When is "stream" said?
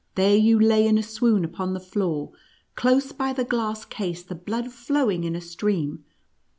5.41-6.03